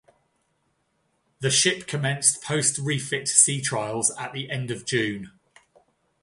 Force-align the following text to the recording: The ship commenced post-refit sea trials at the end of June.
The 1.41 1.51
ship 1.51 1.85
commenced 1.85 2.41
post-refit 2.41 3.27
sea 3.27 3.61
trials 3.61 4.09
at 4.17 4.33
the 4.33 4.49
end 4.49 4.71
of 4.71 4.83
June. 4.83 5.31